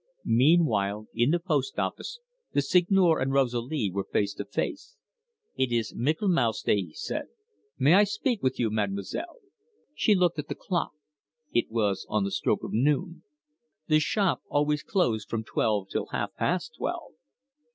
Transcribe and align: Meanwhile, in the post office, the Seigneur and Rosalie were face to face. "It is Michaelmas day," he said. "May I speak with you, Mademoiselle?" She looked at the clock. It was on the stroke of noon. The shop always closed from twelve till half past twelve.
Meanwhile, 0.25 1.09
in 1.13 1.29
the 1.29 1.37
post 1.39 1.77
office, 1.77 2.21
the 2.53 2.63
Seigneur 2.63 3.19
and 3.19 3.31
Rosalie 3.31 3.91
were 3.93 4.03
face 4.11 4.33
to 4.33 4.45
face. 4.45 4.97
"It 5.55 5.71
is 5.71 5.93
Michaelmas 5.95 6.63
day," 6.63 6.77
he 6.85 6.93
said. 6.95 7.27
"May 7.77 7.93
I 7.93 8.05
speak 8.05 8.41
with 8.41 8.57
you, 8.59 8.71
Mademoiselle?" 8.71 9.35
She 9.93 10.15
looked 10.15 10.39
at 10.39 10.47
the 10.47 10.55
clock. 10.55 10.93
It 11.53 11.69
was 11.69 12.07
on 12.09 12.23
the 12.23 12.31
stroke 12.31 12.63
of 12.63 12.73
noon. 12.73 13.21
The 13.85 13.99
shop 13.99 14.41
always 14.49 14.81
closed 14.81 15.29
from 15.29 15.43
twelve 15.43 15.89
till 15.91 16.07
half 16.07 16.33
past 16.33 16.73
twelve. 16.79 17.11